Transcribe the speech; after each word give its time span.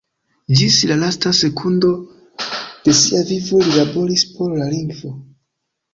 Ĝis 0.59 0.77
la 0.91 0.95
lasta 1.01 1.33
sekundo 1.41 1.91
de 2.87 2.97
sia 3.03 3.23
vivo 3.33 3.61
li 3.67 3.75
laboris 3.77 4.25
por 4.39 4.57
la 4.63 4.71
lingvo. 4.75 5.13